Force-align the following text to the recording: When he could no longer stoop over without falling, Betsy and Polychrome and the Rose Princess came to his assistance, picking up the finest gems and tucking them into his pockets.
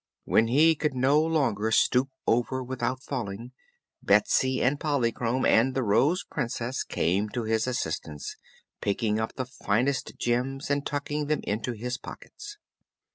When 0.25 0.47
he 0.47 0.73
could 0.73 0.95
no 0.95 1.21
longer 1.21 1.69
stoop 1.69 2.09
over 2.25 2.63
without 2.63 3.03
falling, 3.03 3.51
Betsy 4.01 4.59
and 4.59 4.79
Polychrome 4.79 5.45
and 5.45 5.75
the 5.75 5.83
Rose 5.83 6.23
Princess 6.23 6.83
came 6.83 7.29
to 7.29 7.43
his 7.43 7.67
assistance, 7.67 8.35
picking 8.81 9.19
up 9.19 9.33
the 9.35 9.45
finest 9.45 10.13
gems 10.17 10.71
and 10.71 10.83
tucking 10.83 11.27
them 11.27 11.41
into 11.43 11.73
his 11.73 11.99
pockets. 11.99 12.57